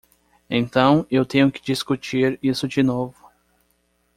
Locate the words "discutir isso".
1.61-2.67